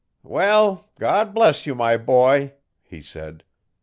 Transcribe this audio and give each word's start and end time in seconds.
'Well! 0.23 0.89
God 0.97 1.31
bless 1.31 1.67
you, 1.67 1.75
my 1.75 1.95
boy,' 1.95 2.53
he 2.81 3.01
said. 3.03 3.43